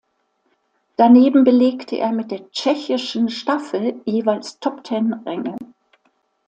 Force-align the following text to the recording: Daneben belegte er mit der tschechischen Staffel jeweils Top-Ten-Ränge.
Daneben 0.97 1.43
belegte 1.43 1.99
er 1.99 2.11
mit 2.11 2.31
der 2.31 2.49
tschechischen 2.49 3.29
Staffel 3.29 4.01
jeweils 4.05 4.59
Top-Ten-Ränge. 4.59 5.55